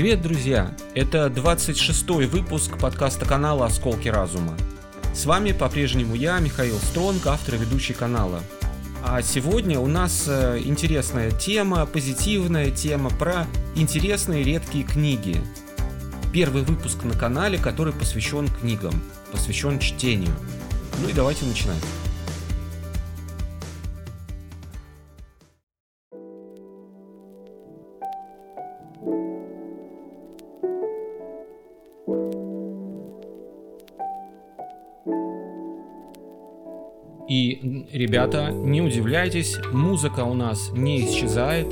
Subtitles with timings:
[0.00, 0.76] Привет, друзья!
[0.94, 4.56] Это 26-й выпуск подкаста канала «Осколки разума».
[5.12, 8.40] С вами по-прежнему я, Михаил Стронг, автор и ведущий канала.
[9.04, 15.40] А сегодня у нас э, интересная тема, позитивная тема про интересные редкие книги.
[16.32, 20.36] Первый выпуск на канале, который посвящен книгам, посвящен чтению.
[21.02, 21.82] Ну и давайте начинать.
[37.62, 41.66] Ребята, не удивляйтесь, музыка у нас не исчезает,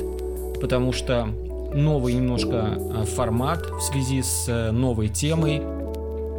[0.59, 1.29] потому что
[1.73, 5.61] новый немножко э, формат в связи с э, новой темой.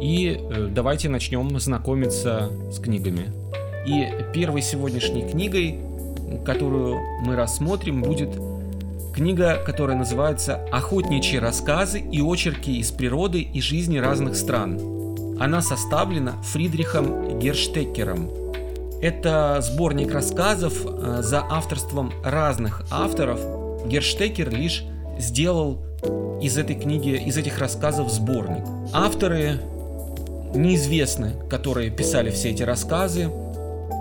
[0.01, 3.31] И э, давайте начнем знакомиться с книгами.
[3.87, 5.79] И первой сегодняшней книгой,
[6.45, 8.29] которую мы рассмотрим, будет
[9.15, 14.79] книга, которая называется «Охотничьи рассказы и очерки из природы и жизни разных стран».
[15.39, 18.29] Она составлена Фридрихом Герштекером–
[19.01, 23.39] это сборник рассказов э, за авторством разных авторов.
[23.85, 24.83] Герштекер лишь
[25.17, 25.79] сделал
[26.41, 28.65] из этой книги, из этих рассказов сборник.
[28.93, 29.59] Авторы
[30.55, 33.29] неизвестны, которые писали все эти рассказы.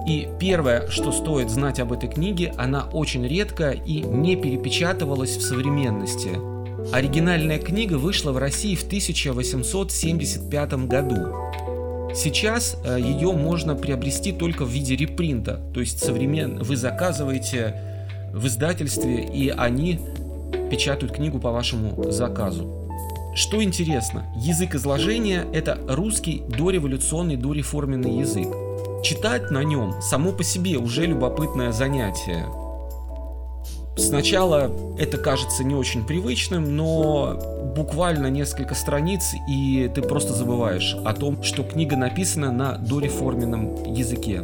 [0.07, 5.43] И первое, что стоит знать об этой книге, она очень редкая и не перепечатывалась в
[5.43, 6.31] современности.
[6.93, 11.35] Оригинальная книга вышла в России в 1875 году.
[12.19, 16.61] Сейчас э, ее можно приобрести только в виде репринта, то есть современ...
[16.65, 17.81] вы заказываете
[18.35, 20.01] в издательстве, и они
[20.69, 22.89] печатают книгу по вашему заказу.
[23.37, 28.49] Что интересно, язык изложения– это русский дореволюционный, дореформенный язык.
[29.05, 32.47] Читать на нем само по себе уже любопытное занятие.
[33.99, 41.13] Сначала это кажется не очень привычным, но буквально несколько страниц, и ты просто забываешь о
[41.13, 44.43] том, что книга написана на дореформенном языке.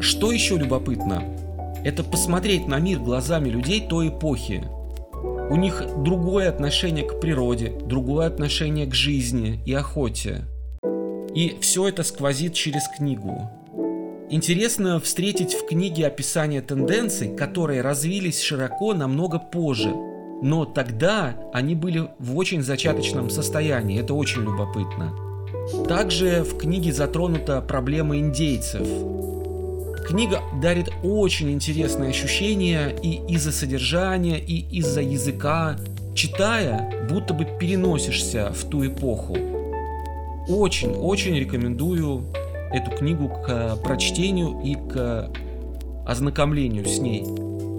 [0.00, 1.24] Что еще любопытно?
[1.82, 4.64] Это посмотреть на мир глазами людей той эпохи.
[5.50, 10.44] У них другое отношение к природе, другое отношение к жизни и охоте.
[11.34, 13.50] И все это сквозит через книгу.
[14.30, 19.88] Интересно встретить в книге описание тенденций, которые развились широко намного позже,
[20.42, 25.14] но тогда они были в очень зачаточном состоянии, это очень любопытно.
[25.88, 28.86] Также в книге затронута проблема индейцев.
[30.06, 35.78] Книга дарит очень интересные ощущения и из-за содержания, и из-за языка.
[36.14, 39.38] Читая, будто бы переносишься в ту эпоху.
[40.48, 42.24] Очень-очень рекомендую
[42.72, 45.30] эту книгу к э, прочтению и к
[46.06, 47.24] ознакомлению с ней.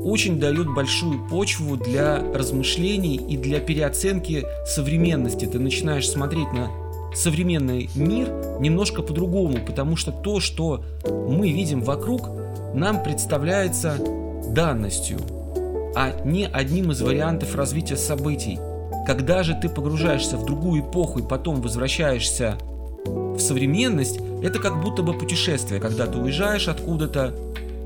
[0.04, 5.46] Очень дает большую почву для размышлений и для переоценки современности.
[5.46, 6.70] Ты начинаешь смотреть на
[7.14, 12.30] современный мир немножко по-другому, потому что то, что мы видим вокруг,
[12.74, 13.98] нам представляется
[14.54, 15.18] данностью,
[15.96, 18.60] а не одним из вариантов развития событий.
[19.06, 22.58] Когда же ты погружаешься в другую эпоху и потом возвращаешься
[23.06, 27.34] в современность, это как будто бы путешествие, когда ты уезжаешь откуда-то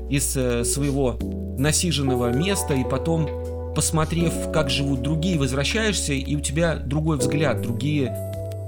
[0.08, 1.16] из э, своего
[1.58, 3.28] насиженного места и потом,
[3.74, 8.16] посмотрев, как живут другие, возвращаешься, и у тебя другой взгляд, другие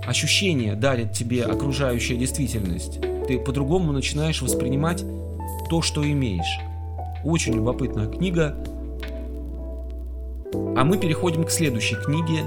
[0.06, 3.00] ощущения дарит тебе окружающая действительность.
[3.26, 5.04] Ты по-другому начинаешь воспринимать
[5.68, 6.60] то, что имеешь.
[7.24, 8.56] Очень любопытная книга.
[10.76, 12.44] А мы переходим к следующей книге,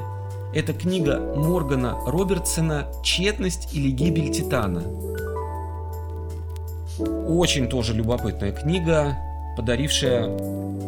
[0.53, 4.83] это книга Моргана Робертсона «Тщетность или гибель Титана».
[6.99, 9.17] Очень тоже любопытная книга,
[9.55, 10.27] подарившая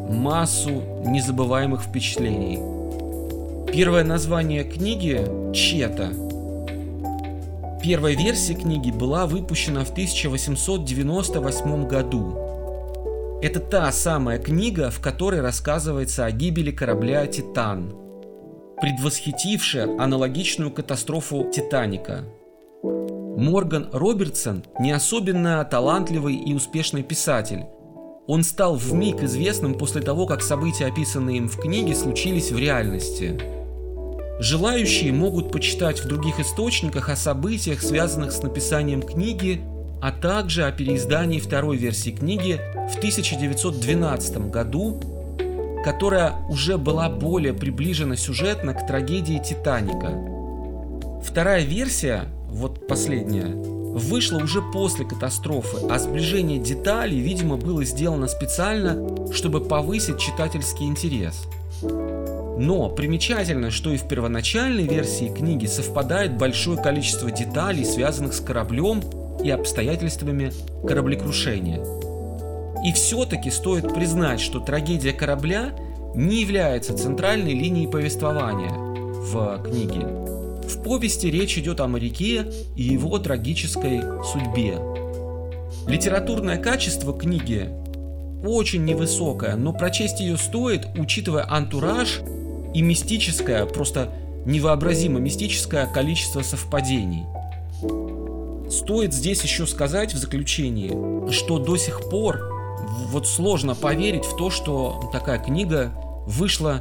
[0.10, 2.60] массу незабываемых впечатлений.
[3.72, 6.10] Первое название книги «Чета».
[7.82, 13.40] Первая версия книги была выпущена в 1898 году.
[13.42, 17.96] Это та самая книга, в которой рассказывается о гибели корабля «Титан»,
[18.82, 22.26] предвосхитившая аналогичную катастрофу «Титаника».
[23.42, 27.66] Морган Робертсон не особенно талантливый и успешный писатель.
[28.28, 32.60] Он стал в миг известным после того, как события, описанные им в книге, случились в
[32.60, 33.42] реальности.
[34.40, 39.62] Желающие могут почитать в других источниках о событиях, связанных с написанием книги,
[40.04, 42.60] а также о переиздании второй версии книги
[42.94, 45.02] в 1912 году
[45.84, 50.12] которая уже была более приближена сюжетно к трагедии Титаника.
[51.24, 59.34] Вторая версия, вот последняя, вышла уже после катастрофы, а сближение деталей, видимо, было сделано специально,
[59.34, 61.48] чтобы повысить читательский интерес.
[61.82, 69.02] Но примечательно, что и в первоначальной версии книги совпадает большое количество деталей, связанных с кораблем
[69.44, 70.52] и обстоятельствами
[70.86, 71.82] кораблекрушения.
[72.86, 75.72] И все-таки стоит признать, что трагедия корабля
[76.14, 80.41] не является центральной линией повествования в книге.
[80.72, 82.46] В повести речь идет о моряке
[82.78, 84.80] и его трагической судьбе.
[85.86, 87.70] Литературное качество книги
[88.42, 92.22] очень невысокое, но прочесть ее стоит, учитывая антураж
[92.74, 94.14] и мистическое, просто
[94.46, 97.26] невообразимо мистическое количество совпадений.
[98.72, 102.40] Стоит здесь еще сказать в заключении, что до сих пор
[103.10, 105.92] вот сложно поверить в то, что такая книга
[106.26, 106.80] вышла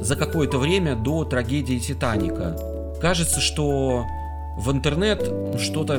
[0.00, 2.71] за какое-то время до трагедии Титаника.
[3.02, 4.06] Кажется, что
[4.56, 5.28] в интернет
[5.58, 5.98] что-то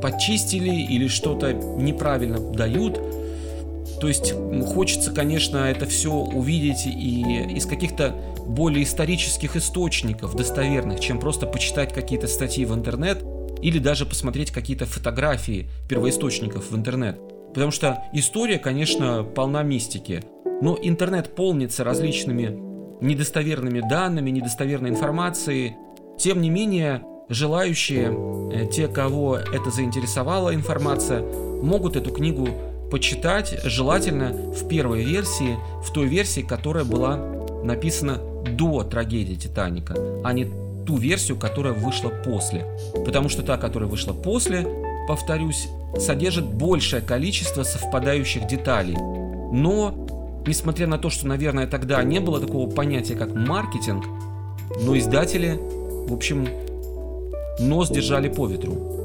[0.00, 3.00] подчистили или что-то неправильно дают.
[4.00, 4.32] То есть
[4.72, 7.22] хочется, конечно, это все увидеть и
[7.56, 8.14] из каких-то
[8.46, 13.24] более исторических источников, достоверных, чем просто почитать какие-то статьи в интернет
[13.60, 17.18] или даже посмотреть какие-то фотографии первоисточников в интернет.
[17.48, 20.22] Потому что история, конечно, полна мистики.
[20.62, 22.56] Но интернет полнится различными
[23.00, 25.74] недостоверными данными, недостоверной информацией.
[26.18, 28.10] Тем не менее, желающие,
[28.52, 32.48] э, те, кого это заинтересовала информация, могут эту книгу
[32.90, 37.16] почитать, желательно в первой версии, в той версии, которая была
[37.64, 38.18] написана
[38.50, 40.46] до трагедии Титаника, а не
[40.86, 42.64] ту версию, которая вышла после.
[43.04, 44.66] Потому что та, которая вышла после,
[45.08, 45.68] повторюсь,
[45.98, 48.94] содержит большее количество совпадающих деталей.
[48.94, 54.04] Но, несмотря на то, что, наверное, тогда не было такого понятия, как маркетинг,
[54.80, 55.60] но издатели,
[56.06, 56.48] в общем,
[57.58, 58.96] нос держали по ветру.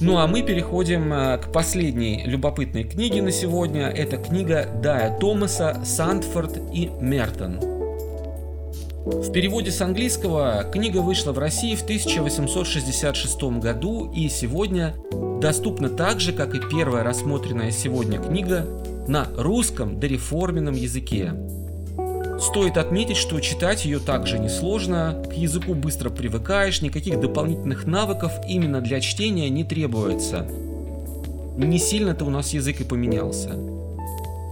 [0.00, 3.86] Ну а мы переходим э, к последней любопытной книге на сегодня.
[3.86, 7.60] Это книга Дая Томаса «Сандфорд и Мертон».
[9.04, 14.94] В переводе с английского книга вышла в России в 1866 году и сегодня
[15.40, 18.66] доступна так же, как и первая рассмотренная сегодня книга
[19.06, 21.32] на русском дореформенном языке.
[22.42, 28.80] Стоит отметить, что читать ее также несложно, к языку быстро привыкаешь, никаких дополнительных навыков именно
[28.80, 30.44] для чтения не требуется.
[31.56, 33.56] Не сильно-то у нас язык и поменялся.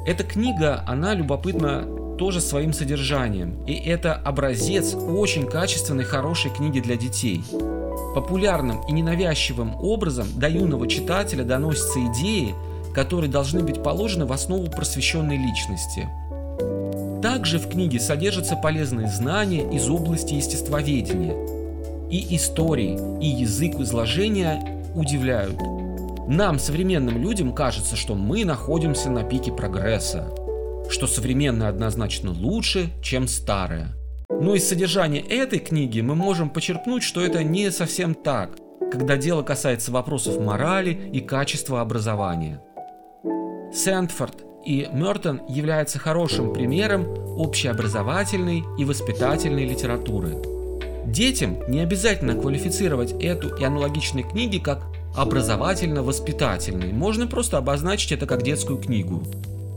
[0.06, 3.64] Эта книга, она любопытна тоже своим содержанием.
[3.64, 7.42] И это образец очень качественной, хорошей книги для детей.
[8.14, 12.54] Популярным и ненавязчивым образом до юного читателя доносятся идеи,
[12.94, 16.08] которые должны быть положены в основу просвещенной личности.
[17.32, 21.36] Также в книге содержатся полезные знания из области естествоведения.
[22.10, 25.56] И истории, и язык изложения удивляют.
[26.26, 30.28] Нам, современным людям, кажется, что мы находимся на пике прогресса
[30.90, 33.94] что современное однозначно лучше, чем старое.
[34.28, 38.56] Но из содержания этой книги мы можем почерпнуть, что это не совсем так,
[38.90, 42.60] когда дело касается вопросов морали и качества образования.
[43.72, 47.04] Сэндфорд и Мертон являются хорошим примером
[47.36, 50.36] общеобразовательной и воспитательной литературы.
[51.06, 54.86] Детям не обязательно квалифицировать эту и аналогичные книги как
[55.16, 59.24] образовательно-воспитательные, можно просто обозначить это как детскую книгу.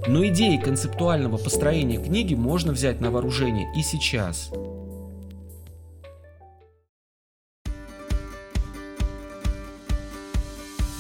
[0.07, 4.51] Но идеи концептуального построения книги можно взять на вооружение и сейчас.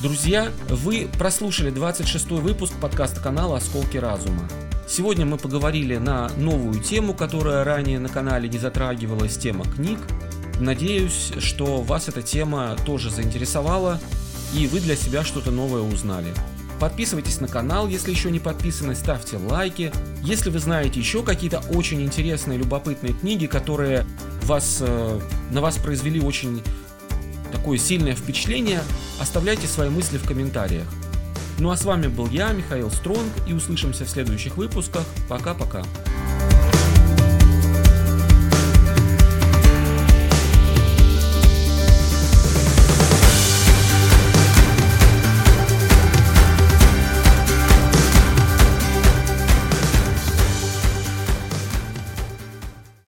[0.03, 4.49] Друзья, вы прослушали 26 выпуск подкаста канала «Осколки разума».
[4.85, 9.99] Сегодня мы поговорили на новую тему, которая ранее на канале не затрагивалась, тема книг.
[10.59, 13.97] Надеюсь, что вас эта тема тоже заинтересовала,
[14.53, 16.33] и вы для себя что-то новое узнали.
[16.81, 19.93] Подписывайтесь на канал, если еще не подписаны, ставьте лайки.
[20.21, 24.05] Если вы знаете еще какие-то очень интересные, любопытные книги, которые
[24.41, 25.19] вас, э,
[25.51, 26.61] на вас произвели очень
[27.53, 28.81] такое сильное впечатление,
[29.21, 30.87] оставляйте свои мысли в комментариях.
[31.59, 35.05] Ну а с вами был я, Михаил Стронг, и услышимся в следующих выпусках.
[35.29, 35.83] Пока-пока.